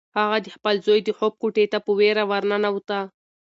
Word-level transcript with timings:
هغه 0.17 0.37
د 0.45 0.47
خپل 0.55 0.75
زوی 0.85 0.99
د 1.03 1.09
خوب 1.17 1.33
کوټې 1.41 1.65
ته 1.71 1.77
په 1.85 1.91
وېره 1.99 2.23
ورننوته. 2.31 2.99